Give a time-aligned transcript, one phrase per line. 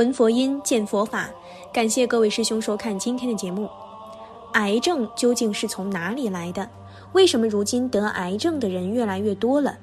[0.00, 1.28] 闻佛音，见佛法。
[1.74, 3.68] 感谢各位师兄收看今天的节目。
[4.54, 6.66] 癌症究竟是从哪里来的？
[7.12, 9.76] 为什么如今得癌症的人越来越多了？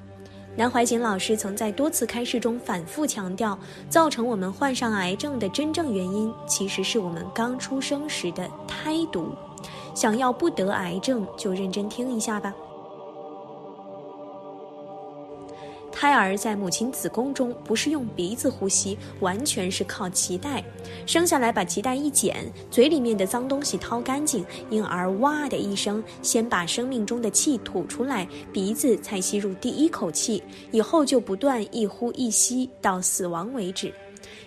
[0.56, 3.56] 南怀瑾老师曾在多次开示中反复强调，
[3.88, 9.28] 造成我们患上癌症的真正原因，其实是我们刚出生时的胎毒。
[9.94, 12.52] 想要不得癌症，就认真听一下吧。
[16.00, 20.62] 胎儿在母亲子宫中不是用鼻子呼吸，完全是靠脐带。
[21.06, 22.36] 生下来把脐带一剪，
[22.70, 33.92] 嘴里面的脏东西掏干净，婴儿哇的一声，先把生命中的气吐出来，鼻子才吸入第一口气，以后就不断一呼一吸到死亡为止。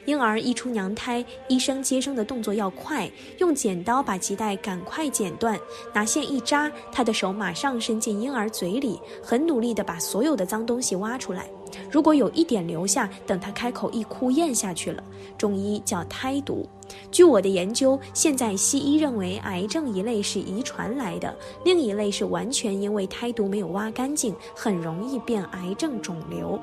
[0.05, 5.59] 婴儿一出娘胎，医生接生的动作要快，用剪刀把脐带赶快剪断，
[5.93, 11.49] 拿线一扎，他的手马上伸进婴儿嘴里，很努力地把所有的脏东西挖出来。
[11.89, 15.03] 如果有一点留下，等他开口一哭咽下去了，
[15.37, 16.67] 中医叫胎毒。
[17.09, 26.59] 据我的研究，现在西医认为癌症一类是遗传来的，另一类是完全因为胎毒没有挖干净，很容易变癌症肿瘤。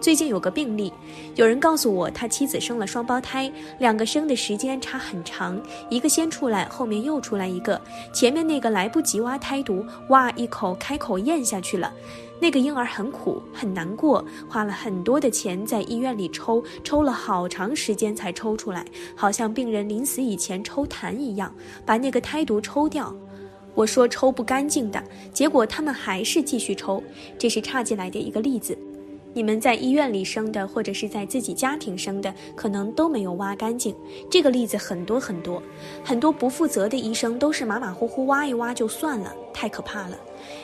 [0.00, 0.92] 最近有个病例，
[1.34, 7.80] 有人告诉我，他妻子生了双胞胎，两个生的时间差很长，一个先出来，后面又出来一个，
[8.12, 11.92] 前面那个来不及挖胎毒，哇一口开口咽下去了，
[12.40, 18.84] 那个婴儿很苦很难过，花了很多的钱在医院里抽，抽了好长时间才抽出来，
[19.16, 21.52] 好像病人临死以前抽痰一样，
[21.84, 23.12] 把那个胎毒抽掉。
[23.74, 27.02] 我说抽不干净的，结果他们还是继续抽，
[27.38, 28.76] 这是差进来的一个例子。
[29.36, 33.94] 你们在医院里生的，或者是在自己家庭生的，可能都没有挖干净。
[34.30, 35.62] 这个例子很多很多，
[36.02, 40.16] 很多不负责的医生都是马马虎虎挖一挖就算了，太可怕了。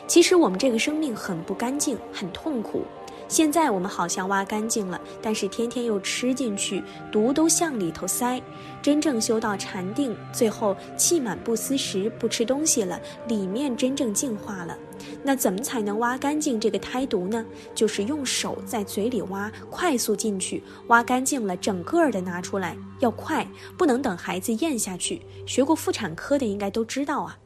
[0.06, 2.82] 其实我们这个生命很不干净，很痛苦。
[3.28, 8.40] 现在我们好像挖干净了，但是天天又吃进去，毒都向里头塞。
[8.80, 12.98] 真正修到禅定，最后气满不思食，不吃东西了，
[13.28, 14.74] 里面真正净化了。
[15.22, 17.44] 那怎么才能挖干净这个胎毒呢？
[17.74, 23.46] 就是用手在嘴里挖，快速进去，挖干净了，整个的拿出来，要快，
[23.76, 25.22] 不能等孩子咽下去。
[25.46, 27.38] 学过妇产科的应该都知道啊。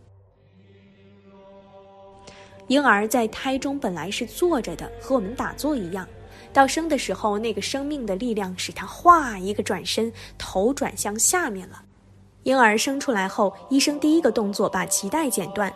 [2.69, 6.07] 婴儿在胎中本来是坐着的，和我们打坐一样。
[6.53, 11.83] 到生的时候，那个生命的力量使他哗一个转身，头转向下面了。
[12.45, 15.73] 婴儿生出来后，医生第一个动作把脐带剪断，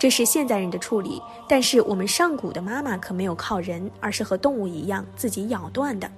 [0.00, 1.20] 这是现代人的处理。
[1.46, 6.10] 但是我们上古的妈妈可没有靠人，而是和动物一样自己咬断的。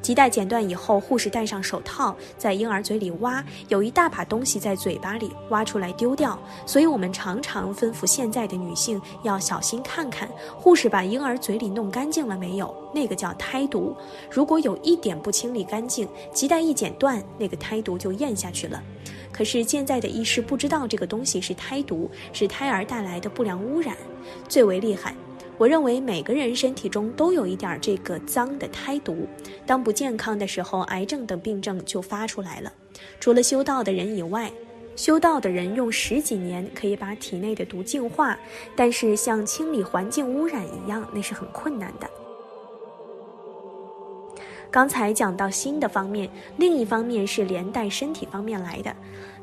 [0.00, 6.38] 脐带剪断以后，护士戴上手套，在婴儿嘴里挖，有一大把东西在嘴巴里，挖出来丢掉。
[6.64, 12.72] 所以我们常常吩咐现在的女性要小心看看，护士把婴儿嘴里弄干净了没有？
[12.94, 13.96] 那个叫胎毒。
[14.30, 18.80] 如果有一点不清理干净，脐带一剪断，那个胎毒就咽下去了。
[19.36, 23.94] 可是现在的医师不知道这个东西是胎毒，是胎儿带来的不良污染，
[24.48, 25.14] 最为厉害。
[25.58, 29.26] 我认为每个人身体中都有一点这个脏的胎毒，
[29.66, 32.72] 当不健康的时候，癌症等病症就发出来了。
[33.20, 34.50] 除了修道的人以外，
[34.96, 38.38] 修道的人用十几年可以把体内的毒净化，
[38.74, 42.25] 但是像清理环境污染一样，那是很困难的。
[44.70, 48.94] 刚才讲到心的方面，另一方面是连带身体方面来的，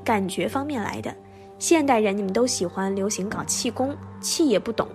[0.03, 1.13] 感觉方面来的。
[1.59, 4.87] 现代人你们都喜欢流行搞气功，气也不懂。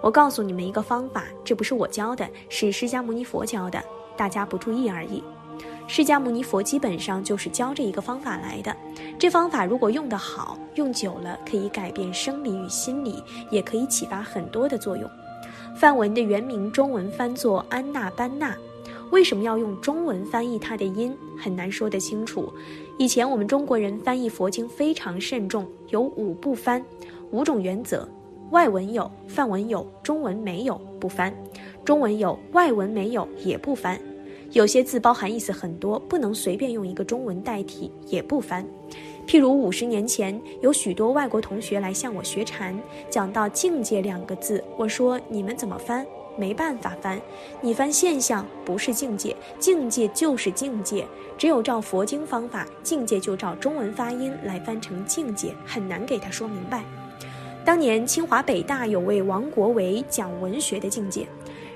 [0.00, 3.82] 我告诉你们一个方法，这不是我教的，是释迦牟尼佛教的，
[4.16, 5.22] 大家不注意而已。
[5.86, 8.74] 释迦牟尼佛基本上就是教这一个方法来的。
[9.18, 15.08] 这方法如果用得好，用久了可以改变生理与心理，也可以启发很多的作用。
[15.76, 18.56] 梵文的原名中文翻作安娜班纳，
[19.14, 21.16] 为什么要用中文翻译它的音？
[21.38, 22.52] 很难说得清楚。
[22.98, 26.84] 以前我们中国人翻译佛经非常慎重，有五不翻，
[27.30, 28.08] 五种原则。
[28.50, 31.30] 外文有，梵文有，中文没有，不翻；
[31.84, 34.00] 中文有，外文没有，也不翻。
[34.50, 38.66] 有些字包含意思很多，不能随便用一个中文代替，也不翻。
[39.28, 42.76] 譬如五十年前，有许多外国同学来向我学禅，
[43.08, 46.04] 讲到“境界”两个字，我说：“你们怎么翻？
[46.36, 47.20] 没办法翻，
[47.60, 51.06] 你翻现象不是境界，境界就是境界。
[51.36, 56.84] 只有照佛经方法，境界就照中文发音来翻成境界，很难给他说明白。”
[57.64, 61.26] 当年清华北大有位王国维讲文学的境界，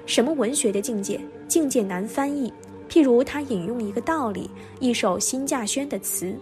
[0.05, 1.21] 什么文学的境界？
[1.49, 2.53] 境界难翻译。
[2.91, 4.51] 譬如他引用一个道理，
[4.81, 6.35] 一首辛稼轩的词：“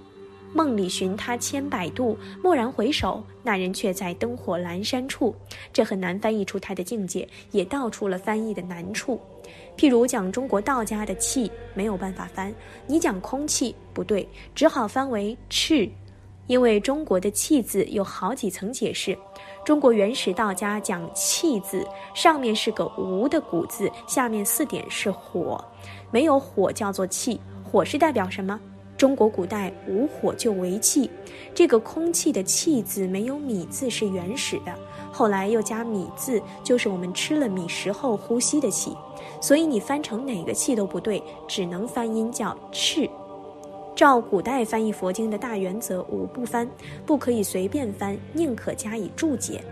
[0.56, 5.34] 梦里寻他千百度，蓦然回首，那人却在灯火阑珊处。”
[5.70, 9.20] 这很难翻译出他的境界，也道出了翻译的难处。
[9.76, 12.50] 譬如讲中国道家的气，没有办法翻；
[12.86, 15.86] 你讲空气不对，只好翻为赤，
[16.46, 19.14] 因为中国的气字有好几层解释。
[19.62, 25.62] 中国原始道家讲气字，上面是个无的古字，下面四点是火，
[26.10, 27.38] 没有火叫做气。
[27.62, 28.58] 火是代表什么？
[28.96, 31.10] 中国古代无火就为气，
[31.54, 34.72] 这个空气的气字没有米字是原始的，
[35.12, 38.96] 后来又加米字，就是我们吃了米食后呼吸的气，
[39.40, 43.08] 所以你翻成哪个气都不对，只能翻音叫赤。
[43.94, 46.68] 照古代翻译佛经的大原则，五不翻，
[47.04, 49.62] 不可以随便翻，宁可加以注解。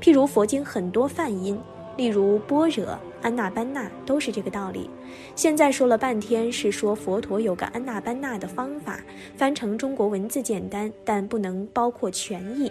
[0.00, 1.60] 譬如佛经很多泛音。
[1.98, 4.88] 例如般若、安那班纳都是这个道理。
[5.34, 9.00] 现在说了半天是说佛陀有个安那班纳的方法，
[9.36, 12.70] 翻成中国文字简单，但不能包括全意。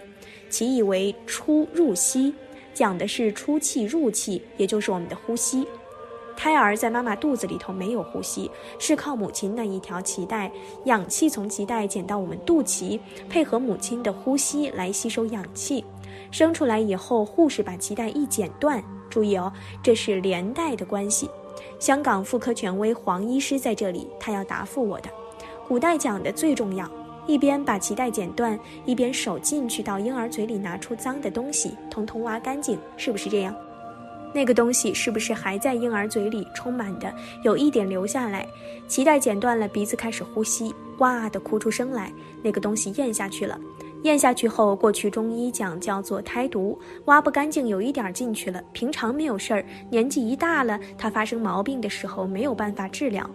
[0.49, 2.33] 其意为出入息，
[2.73, 5.67] 讲的是出气入气，也就是我们的呼吸。
[6.37, 10.49] 胎儿在妈妈肚子里头没有呼吸，是靠母亲那一条脐带，
[10.85, 12.97] 氧气从脐带剪到我们肚脐，
[13.27, 15.83] 配合母亲的呼吸来吸收氧气。
[16.31, 18.81] 生出来以后，护士把脐带一剪断。
[19.09, 19.51] 注意哦，
[19.81, 21.29] 这是连带的关系。
[21.79, 25.09] 香港妇科权威黄医师在这里，他要答复我的。
[25.67, 26.89] 古代讲的最重要，
[27.25, 33.55] 一边把脐带剪断，一边手进去到婴儿嘴里拿出脏的东西，通通挖干净，是不是这样？
[34.33, 37.13] 那个东西是不是还在婴儿嘴里充满的？
[37.43, 38.47] 有一点留下来，
[38.87, 42.11] 脐带剪断了，鼻子开始呼吸，哇的哭出声来，
[42.43, 43.59] 那个东西咽下去了。
[44.07, 48.63] 咽下去后，过去中医讲叫做胎毒，挖不干净，有一点进去了。
[48.71, 53.29] 平常没有事儿，年纪一大了，它发生毛病的时候没有办法治疗。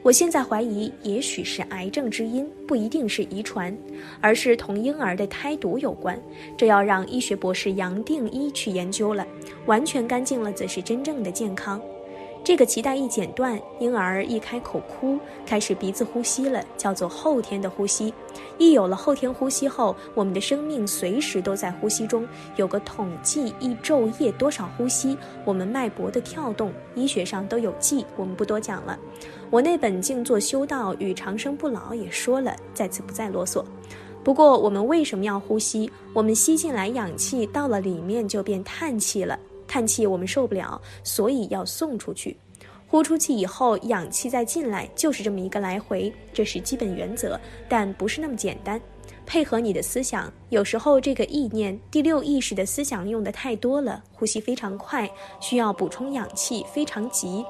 [0.00, 3.76] 我现在怀疑，也许是癌症之因，不一定是遗传，
[4.20, 6.16] 而是同婴儿的胎毒有关。
[6.56, 9.26] 这要让医学博士杨定一去研究了。
[9.66, 11.80] 完全干净了，则是真正的健康。
[12.44, 15.16] 这个脐带一剪断，婴儿一开口哭，
[15.46, 18.12] 开始鼻子呼吸了，叫做后天的呼吸。
[18.58, 22.26] 一有了后天呼吸后，我们的生命随时都在呼吸中。
[22.56, 28.98] 有个统计，一昼夜多少呼吸，我们脉搏的跳动，医学上都有记，我们不多讲了。
[29.48, 33.64] 我那本《静坐修道与长生不老》也说了，在此不再啰嗦。
[34.24, 35.88] 不过，我们为什么要呼吸？
[36.12, 39.38] 我们吸进来氧气到了里面就变叹气了。
[39.72, 42.36] 叹气我们受不了，所以要送出去。
[42.86, 47.40] 呼出气以后，氧气再进来，就是这么一个来回，这是基本原则，
[47.70, 48.78] 但不是那么简单。
[49.24, 55.10] 配合你的思想，有时候这个意念、第六意识的思想用的太多了，呼吸非常快，
[55.40, 57.42] 需要补充氧气，非常急。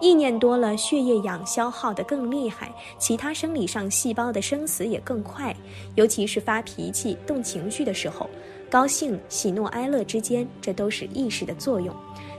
[0.00, 5.52] 意念多了，血液氧消耗的更厉害，其他生理上细胞的生死也更快，
[5.96, 8.30] 尤其是发脾气、动情绪的时候。
[8.74, 11.94] 高兴、喜怒哀乐之间，这都是意识的作用。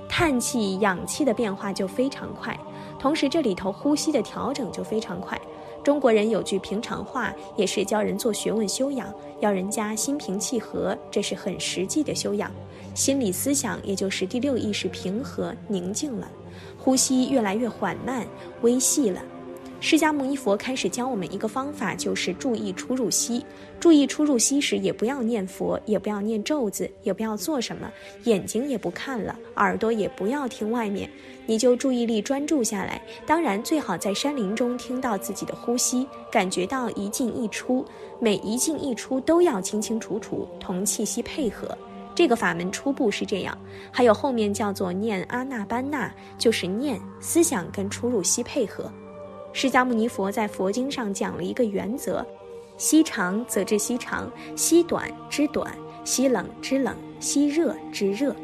[0.09, 2.59] 叹气、氧气的变化就非常快，
[2.99, 5.39] 同时这里头呼吸的调整就非常快。
[5.81, 9.07] 中国人有句平常话，也是教人做学问修养，
[9.39, 12.51] 要人家心平气和，这是很实际的修养。
[12.93, 16.27] 心理思想也就是第六意识平和宁静了，
[16.77, 18.27] 呼吸越来越缓慢、
[18.61, 19.21] 微细了。
[19.85, 23.45] 释迦牟尼佛开始教我们一个方法，就是注意出入息。
[23.79, 27.87] 注意出入息时，也不要念佛，也不要念咒子，也不要做什么，
[28.23, 31.07] 眼睛也不看了，耳朵也不要听外面，
[31.45, 32.99] 你就注意力专注下来。
[33.27, 37.85] 当然，最好在山林中听到自己的呼吸，感觉到一进一出，
[38.19, 41.77] 每一进一出都要清清楚楚，同气息配合。
[42.15, 43.55] 这个法门初步是这样，
[43.91, 48.91] 还有后面叫做念阿那班那，就是念思想跟出入息配合。
[49.55, 52.23] 释迦牟尼佛在佛经上讲了一个原则：
[52.75, 58.35] 吸长则知吸长，吸短知短，吸冷知冷，吸热知热。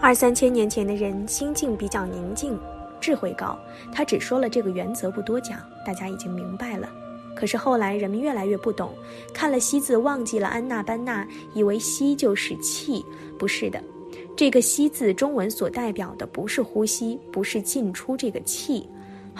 [0.00, 2.56] 二三千年前的人心境比较宁静，
[3.00, 3.58] 智慧高，
[3.92, 6.88] 他只说了这个原则，不多讲，大家已经明白了。
[7.34, 8.92] 可是后来人们越来越不懂，
[9.34, 13.04] 看了“吸”字，忘记了安那班那，以为吸就是气，
[13.36, 13.82] 不是的。
[14.36, 18.88] 这个“吸”字中文所代表的不是呼吸，不是进出这个气。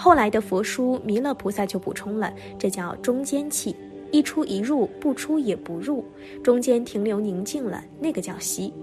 [0.03, 3.75] 后来的佛书，弥勒菩萨就补充了，这叫中间气，
[4.09, 6.03] 一出一入，不出也不入，
[6.43, 8.73] 中间停留宁静了，那个叫息。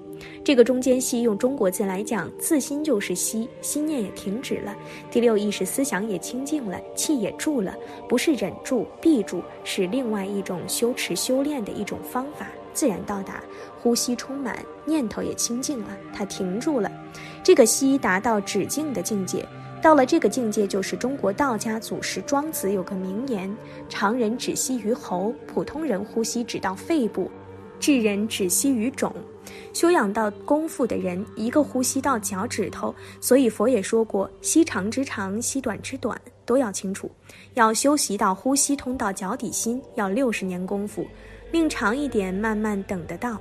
[0.44, 4.76] 这个中间息用中国字来讲，自心就是息，心念也停止了，
[5.10, 7.74] 第六意识思想也清净了，气也住了，
[8.08, 13.42] 不是忍住闭住，是另外一种修持修炼的一种方法，自然到达
[13.82, 16.88] 呼吸充满，念头也清净了，它停住了，
[17.42, 19.44] 这个息达到止境的境界。
[19.80, 23.54] 到了这个境界，就是中国道家祖师庄子有个名言：
[23.88, 27.30] 常人只吸于喉，普通人呼吸只到肺部。
[27.78, 29.14] 智人只息于种。
[29.72, 32.92] 修养到功夫的人，一个呼吸到脚趾头。
[33.20, 37.08] 所以佛也说过，吸长之长，吸短之短，都要清楚。
[37.54, 41.06] 要修习到呼吸通到脚底心，要六十年功夫。
[41.52, 43.40] 命长一点，慢慢等得到。